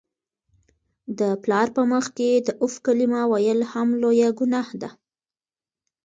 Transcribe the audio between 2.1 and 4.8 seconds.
کي د "اف" کلمه ویل هم لویه ګناه